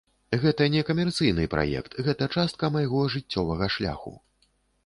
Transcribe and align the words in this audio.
Гэта 0.43 0.65
не 0.75 0.81
камерцыйны 0.87 1.45
праект, 1.53 1.99
гэта 2.09 2.31
частка 2.39 2.73
майго 2.77 3.05
жыццёвага 3.17 3.73
шляху. 3.75 4.19